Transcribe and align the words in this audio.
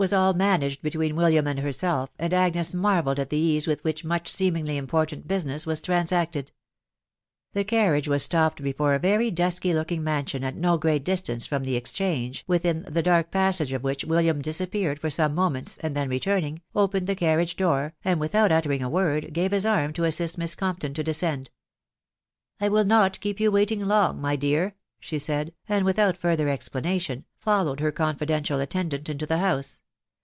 all 0.11 0.33
managed 0.33 0.81
between 0.81 1.15
William 1.15 1.45
and 1.45 1.59
herself, 1.59 2.09
and 2.17 2.33
Agnes 2.33 2.73
marvelled 2.73 3.19
at 3.19 3.29
the 3.29 3.37
ease 3.37 3.67
with 3.67 3.83
which 3.83 4.03
much 4.03 4.27
seemingly 4.27 4.75
important 4.75 5.27
business 5.27 5.67
was: 5.67 5.79
The 5.79 6.49
carriage 7.67 8.07
was 8.07 8.23
stopped 8.23 8.63
before 8.63 8.95
a 8.95 8.99
very 8.99 9.29
dusky 9.29 9.75
looking 9.75 10.03
sion 10.25 10.43
at 10.43 10.55
no 10.55 10.79
great 10.79 11.03
distance 11.05 11.45
from 11.45 11.61
die 11.61 11.73
Exchange, 11.75 12.43
within 12.47 12.83
the 12.89 13.03
dark 13.03 13.29
passage 13.29 13.73
of 13.73 13.83
which 13.83 14.03
William 14.03 14.41
disappeared 14.41 14.97
for 14.97 15.11
some 15.11 15.35
momenta, 15.35 15.79
and 15.83 15.95
then 15.95 16.09
returning, 16.09 16.63
opened 16.73 17.05
the 17.05 17.13
carriage 17.15 17.55
door, 17.55 17.93
and, 18.03 18.19
without 18.19 18.51
utter 18.51 18.71
ing 18.71 18.81
a 18.81 18.89
word, 18.89 19.31
gave 19.33 19.51
his 19.51 19.67
arm 19.67 19.93
to 19.93 20.03
assist 20.05 20.35
Miss 20.35 20.55
Compton 20.55 20.95
to 20.95 21.03
descend." 21.03 21.51
I 22.59 22.69
will 22.69 22.85
not 22.85 23.19
keep 23.19 23.39
yon 23.39 23.53
waiting 23.53 23.85
long, 23.85 24.19
my 24.19 24.35
dear," 24.35 24.73
she 24.99 25.19
said; 25.19 25.53
and, 25.69 25.85
without 25.85 26.17
further 26.17 26.49
explanation, 26.49 27.23
followed 27.37 27.79
her 27.81 27.91
confidential 27.91 28.59
attendant 28.59 29.07
into 29.07 29.27
the 29.27 29.37
house. 29.37 29.79